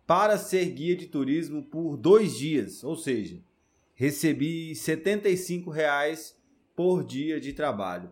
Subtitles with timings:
[0.05, 3.39] para ser guia de turismo por dois dias, ou seja,
[3.95, 6.37] recebi 75 reais
[6.75, 8.11] por dia de trabalho.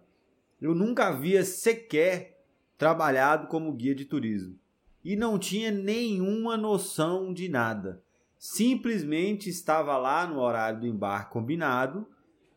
[0.62, 2.40] Eu nunca havia sequer
[2.78, 4.58] trabalhado como guia de turismo
[5.04, 8.04] e não tinha nenhuma noção de nada
[8.42, 12.08] simplesmente estava lá no horário do embarque combinado,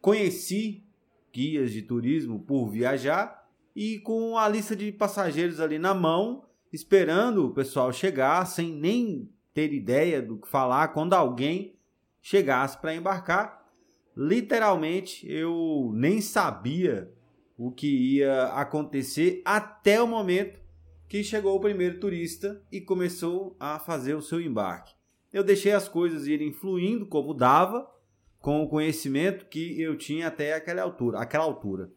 [0.00, 0.82] conheci
[1.30, 3.46] guias de turismo por viajar
[3.77, 9.28] e com a lista de passageiros ali na mão, esperando o pessoal chegar sem nem
[9.52, 11.77] ter ideia do que falar quando alguém
[12.22, 13.70] chegasse para embarcar.
[14.16, 17.12] Literalmente, eu nem sabia
[17.58, 20.58] o que ia acontecer até o momento
[21.06, 24.94] que chegou o primeiro turista e começou a fazer o seu embarque
[25.34, 27.90] eu deixei as coisas irem fluindo como dava,
[28.38, 31.90] com o conhecimento que eu tinha até aquela altura, aquela altura.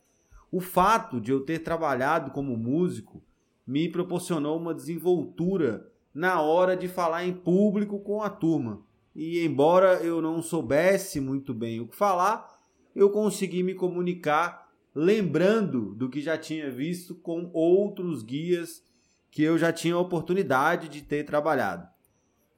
[0.51, 3.23] O fato de eu ter trabalhado como músico
[3.65, 8.81] me proporcionou uma desenvoltura na hora de falar em público com a turma.
[9.15, 12.59] E embora eu não soubesse muito bem o que falar,
[12.95, 18.81] eu consegui me comunicar lembrando do que já tinha visto com outros guias
[19.29, 21.96] que eu já tinha a oportunidade de ter trabalhado.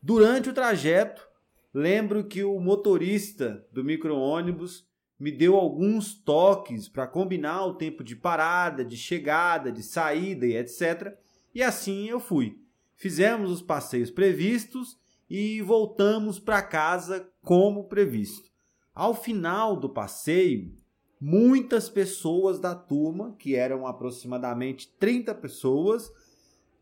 [0.01, 1.27] Durante o trajeto,
[1.73, 4.87] lembro que o motorista do micro-ônibus
[5.19, 10.55] me deu alguns toques para combinar o tempo de parada, de chegada, de saída e
[10.55, 11.17] etc.
[11.53, 12.57] E assim eu fui.
[12.95, 14.97] Fizemos os passeios previstos
[15.29, 18.49] e voltamos para casa como previsto.
[18.95, 20.73] Ao final do passeio,
[21.19, 26.09] muitas pessoas da turma, que eram aproximadamente 30 pessoas,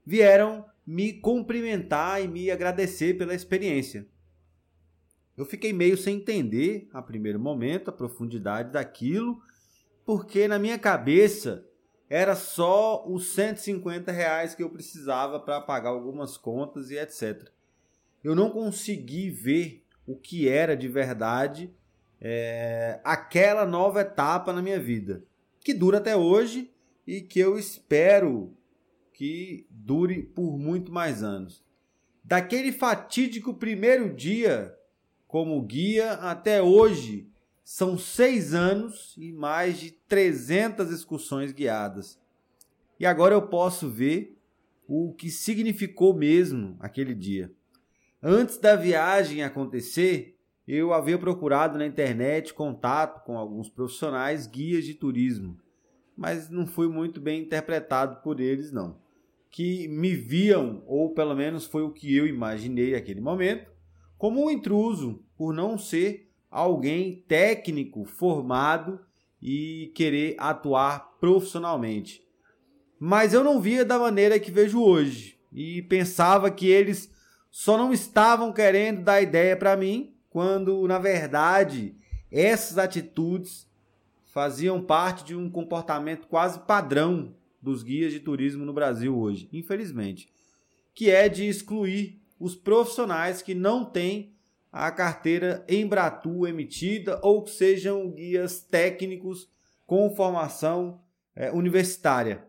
[0.05, 4.07] vieram me cumprimentar e me agradecer pela experiência.
[5.35, 9.41] Eu fiquei meio sem entender, a primeiro momento, a profundidade daquilo,
[10.05, 11.67] porque na minha cabeça
[12.09, 17.49] era só os 150 reais que eu precisava para pagar algumas contas e etc.
[18.23, 21.69] Eu não consegui ver o que era de verdade
[22.19, 25.23] é, aquela nova etapa na minha vida,
[25.59, 26.71] que dura até hoje
[27.05, 28.56] e que eu espero
[29.17, 31.65] que dure por muito mais anos.
[32.23, 34.77] Daquele fatídico primeiro dia
[35.27, 37.27] como guia até hoje,
[37.63, 42.19] são seis anos e mais de 300 excursões guiadas.
[42.99, 44.37] E agora eu posso ver
[44.87, 47.51] o que significou mesmo aquele dia.
[48.21, 54.93] Antes da viagem acontecer, eu havia procurado na internet contato com alguns profissionais guias de
[54.93, 55.57] turismo,
[56.15, 59.06] mas não fui muito bem interpretado por eles não
[59.51, 63.71] que me viam, ou pelo menos foi o que eu imaginei naquele momento,
[64.17, 68.99] como um intruso, por não ser alguém técnico, formado
[69.41, 72.23] e querer atuar profissionalmente.
[72.99, 77.11] Mas eu não via da maneira que vejo hoje e pensava que eles
[77.51, 81.95] só não estavam querendo dar ideia para mim, quando na verdade
[82.31, 83.67] essas atitudes
[84.25, 87.35] faziam parte de um comportamento quase padrão
[87.67, 90.29] dos guias de turismo no Brasil hoje, infelizmente,
[90.93, 94.33] que é de excluir os profissionais que não têm
[94.71, 99.49] a carteira Embratu emitida ou que sejam guias técnicos
[99.85, 101.01] com formação
[101.35, 102.45] é, universitária.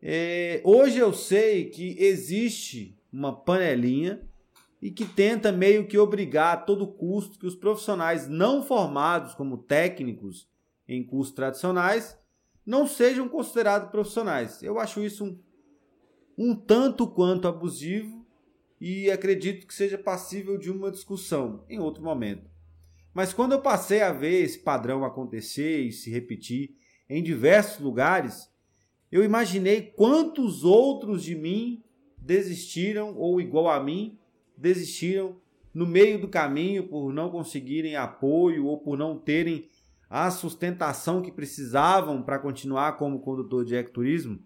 [0.00, 4.22] É, hoje eu sei que existe uma panelinha
[4.80, 9.58] e que tenta meio que obrigar a todo custo que os profissionais não formados como
[9.58, 10.48] técnicos
[10.86, 12.16] em cursos tradicionais
[12.68, 14.62] não sejam considerados profissionais.
[14.62, 15.38] Eu acho isso um,
[16.36, 18.26] um tanto quanto abusivo
[18.78, 22.50] e acredito que seja passível de uma discussão em outro momento.
[23.14, 26.76] Mas quando eu passei a ver esse padrão acontecer e se repetir
[27.08, 28.52] em diversos lugares,
[29.10, 31.82] eu imaginei quantos outros de mim
[32.18, 34.18] desistiram ou igual a mim
[34.54, 35.40] desistiram
[35.72, 39.70] no meio do caminho por não conseguirem apoio ou por não terem
[40.08, 44.40] a sustentação que precisavam para continuar como condutor de ecoturismo?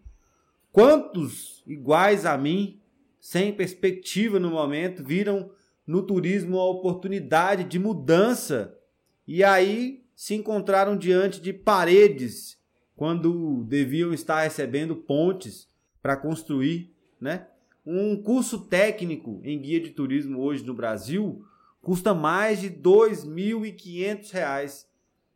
[0.72, 2.80] Quantos iguais a mim,
[3.20, 5.50] sem perspectiva no momento, viram
[5.86, 8.76] no turismo a oportunidade de mudança
[9.26, 12.58] e aí se encontraram diante de paredes
[12.96, 15.68] quando deviam estar recebendo pontes
[16.00, 17.48] para construir, né?
[17.84, 21.44] Um curso técnico em guia de turismo hoje no Brasil
[21.80, 24.86] custa mais de R$ 2.500.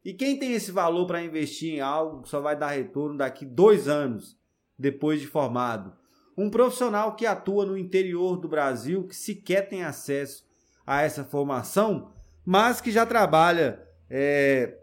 [0.07, 3.45] E quem tem esse valor para investir em algo que só vai dar retorno daqui
[3.45, 4.39] dois anos
[4.79, 5.93] depois de formado?
[6.39, 10.47] Um profissional que atua no interior do Brasil, que sequer tem acesso
[10.87, 12.13] a essa formação,
[12.45, 14.79] mas que já trabalha, é,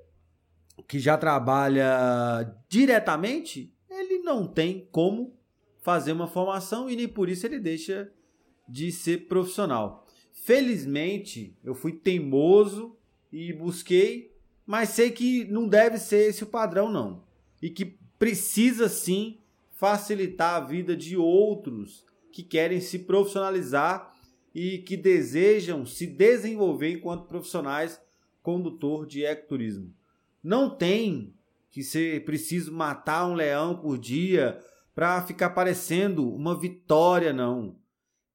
[0.90, 5.40] que já trabalha diretamente, ele não tem como
[5.82, 8.12] fazer uma formação e nem por isso ele deixa
[8.68, 10.06] de ser profissional.
[10.34, 12.98] Felizmente, eu fui teimoso
[13.32, 14.33] e busquei,
[14.66, 17.24] mas sei que não deve ser esse o padrão não.
[17.62, 19.40] E que precisa sim
[19.72, 24.14] facilitar a vida de outros que querem se profissionalizar
[24.54, 28.00] e que desejam se desenvolver enquanto profissionais
[28.42, 29.94] condutor de ecoturismo.
[30.44, 31.34] Não tem
[31.72, 34.60] que ser preciso matar um leão por dia
[34.94, 37.76] para ficar parecendo uma vitória, não.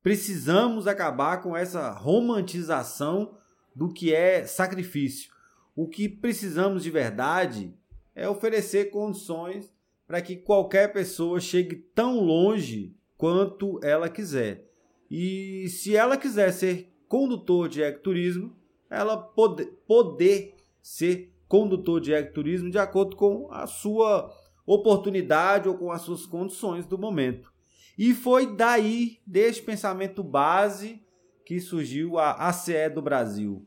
[0.02, 3.36] Precisamos acabar com essa romantização
[3.74, 5.31] do que é sacrifício.
[5.80, 7.72] O que precisamos de verdade
[8.12, 9.72] é oferecer condições
[10.08, 14.69] para que qualquer pessoa chegue tão longe quanto ela quiser.
[15.08, 18.56] E se ela quiser ser condutor de ecoturismo,
[18.90, 24.34] ela pode, poder ser condutor de ecoturismo de acordo com a sua
[24.66, 27.52] oportunidade ou com as suas condições do momento.
[27.96, 31.00] E foi daí, deste pensamento base,
[31.46, 33.64] que surgiu a ACE do Brasil,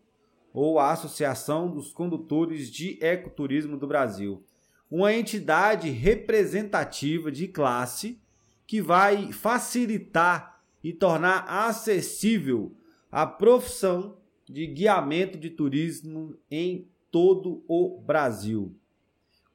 [0.53, 4.44] ou a Associação dos Condutores de Ecoturismo do Brasil,
[4.89, 8.19] uma entidade representativa de classe
[8.68, 12.75] que vai facilitar e tornar acessível
[13.12, 18.75] a profissão de guiamento de turismo em todo o Brasil.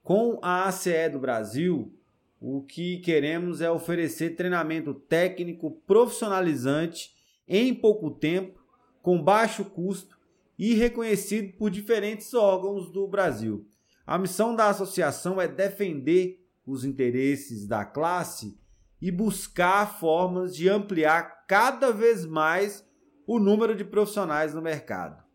[0.02, 1.92] Com a ACE do Brasil,
[2.40, 7.14] o que queremos é oferecer treinamento técnico profissionalizante
[7.48, 8.60] em pouco tempo,
[9.02, 10.15] com baixo custo
[10.58, 13.68] e reconhecido por diferentes órgãos do Brasil.
[14.06, 18.58] A missão da associação é defender os interesses da classe
[19.00, 22.84] e buscar formas de ampliar cada vez mais
[23.26, 25.26] o número de profissionais no mercado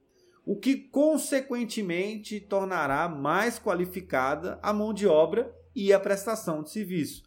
[0.46, 7.24] o que consequentemente tornará mais qualificada a mão de obra e a prestação de serviço,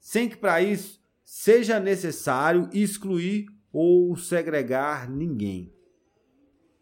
[0.00, 5.73] sem que para isso seja necessário excluir ou segregar ninguém.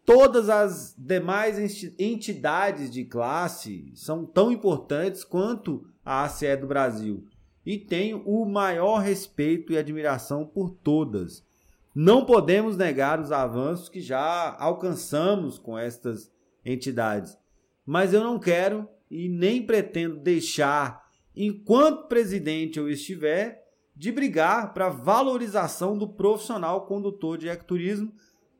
[0.04, 1.58] Todas as demais
[1.98, 7.24] entidades de classe são tão importantes quanto a ACE do Brasil.
[7.64, 11.46] E tenho o maior respeito e admiração por todas.
[11.94, 16.32] Não podemos negar os avanços que já alcançamos com estas
[16.64, 17.38] entidades,
[17.86, 21.04] mas eu não quero e nem pretendo deixar,
[21.36, 23.62] enquanto presidente eu estiver,
[23.94, 28.12] de brigar para valorização do profissional condutor de ecoturismo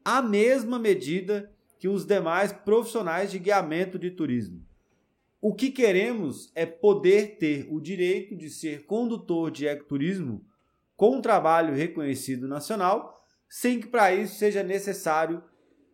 [0.05, 4.65] à mesma medida que os demais profissionais de guiamento de turismo.
[5.41, 10.45] O que queremos é poder ter o direito de ser condutor de ecoturismo
[10.97, 15.43] com um trabalho reconhecido nacional sem que para isso seja necessário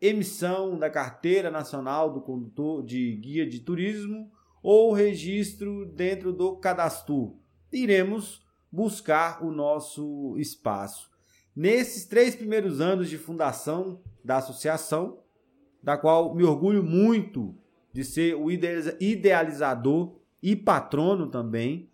[0.00, 4.30] emissão da carteira nacional do condutor de guia de turismo
[4.62, 7.36] ou registro dentro do cadastro.
[7.72, 11.07] Iremos buscar o nosso espaço.
[11.58, 15.18] Nesses três primeiros anos de fundação da associação,
[15.82, 17.52] da qual me orgulho muito
[17.92, 21.90] de ser o idealizador e patrono também,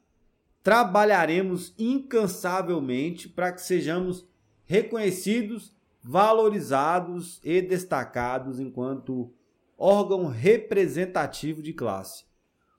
[0.63, 4.29] trabalharemos incansavelmente para que sejamos
[4.67, 9.33] reconhecidos, valorizados e destacados enquanto
[9.79, 12.27] órgão representativo de classe.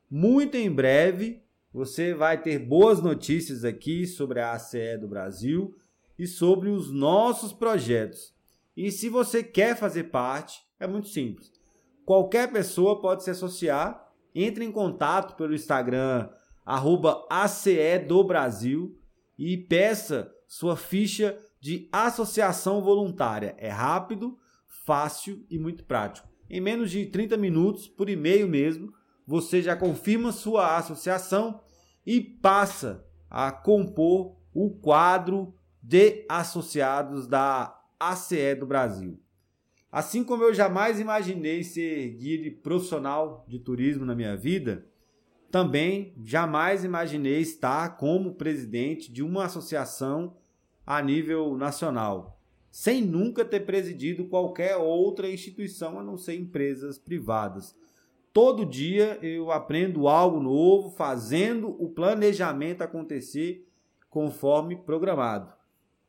[0.07, 1.41] Muito em breve
[1.73, 5.75] você vai ter boas notícias aqui sobre a ACE do Brasil
[6.17, 8.33] e sobre os nossos projetos.
[8.75, 11.51] E se você quer fazer parte, é muito simples.
[12.05, 14.03] Qualquer pessoa pode se associar.
[14.33, 16.29] Entre em contato pelo Instagram
[16.65, 18.99] arroba ACE do Brasil
[19.37, 23.55] e peça sua ficha de associação voluntária.
[23.57, 24.37] É rápido,
[24.85, 26.27] fácil e muito prático.
[26.49, 28.93] Em menos de 30 minutos, por e-mail mesmo,
[29.25, 31.61] você já confirma sua associação
[32.05, 35.53] e passa a compor o quadro
[35.87, 39.19] de associados da ACE do Brasil.
[39.91, 44.87] Assim como eu jamais imaginei ser guia profissional de turismo na minha vida,
[45.51, 50.35] também jamais imaginei estar como presidente de uma associação
[50.87, 57.75] a nível nacional, sem nunca ter presidido qualquer outra instituição a não ser empresas privadas.
[58.33, 63.69] Todo dia eu aprendo algo novo, fazendo o planejamento acontecer
[64.09, 65.53] conforme programado.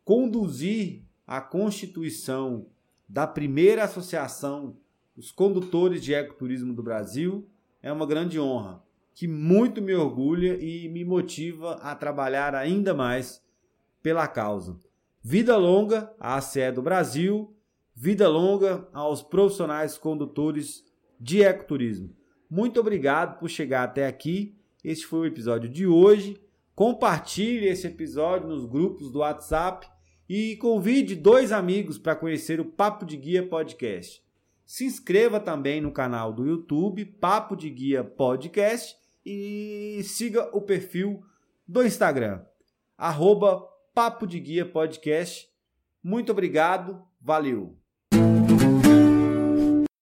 [0.07, 2.69] Conduzir a constituição
[3.09, 4.77] da primeira associação
[5.17, 7.49] dos condutores de ecoturismo do Brasil
[7.83, 8.81] é uma grande honra,
[9.13, 13.43] que muito me orgulha e me motiva a trabalhar ainda mais
[14.01, 14.79] pela causa.
[15.21, 17.53] Vida longa à ACE do Brasil,
[17.93, 20.85] vida longa aos profissionais condutores
[21.19, 22.15] de ecoturismo.
[22.49, 24.57] Muito obrigado por chegar até aqui.
[24.85, 26.41] Este foi o episódio de hoje.
[26.77, 29.96] Compartilhe esse episódio nos grupos do WhatsApp
[30.29, 34.23] e convide dois amigos para conhecer o Papo de Guia Podcast.
[34.65, 41.23] Se inscreva também no canal do YouTube Papo de Guia Podcast e siga o perfil
[41.67, 42.45] do Instagram,
[42.99, 43.61] arroba
[43.95, 45.49] Papo de Guia Podcast.
[46.03, 47.86] Muito obrigado, valeu!